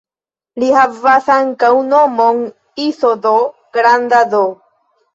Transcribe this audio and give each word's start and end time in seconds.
Li 0.63 0.69
havas 0.75 1.27
ankaŭ 1.35 1.71
nomon 1.91 2.43
"Iso 2.89 3.15
D" 3.29 3.37
(granda 3.81 4.27
D). 4.37 4.47